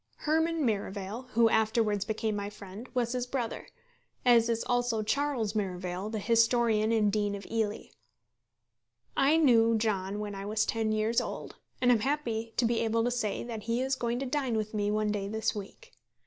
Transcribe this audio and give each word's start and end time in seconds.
Herman 0.21 0.65
Merivale, 0.65 1.27
who 1.33 1.47
afterwards 1.47 2.05
became 2.05 2.35
my 2.35 2.49
friend, 2.49 2.89
was 2.95 3.11
his 3.11 3.27
brother, 3.27 3.67
as 4.25 4.49
is 4.49 4.63
also 4.63 5.03
Charles 5.03 5.53
Merivale, 5.53 6.09
the 6.09 6.17
historian 6.17 6.91
and 6.91 7.11
Dean 7.11 7.35
of 7.35 7.45
Ely. 7.45 7.89
I 9.15 9.37
knew 9.37 9.77
John 9.77 10.17
when 10.19 10.33
I 10.33 10.43
was 10.43 10.65
ten 10.65 10.91
years 10.91 11.21
old, 11.21 11.57
and 11.79 11.91
am 11.91 11.99
happy 11.99 12.55
to 12.57 12.65
be 12.65 12.79
able 12.79 13.03
to 13.03 13.11
say 13.11 13.43
that 13.43 13.65
he 13.65 13.79
is 13.79 13.95
going 13.95 14.17
to 14.17 14.25
dine 14.25 14.57
with 14.57 14.73
me 14.73 14.89
one 14.89 15.11
day 15.11 15.27
this 15.27 15.53
week. 15.53 15.91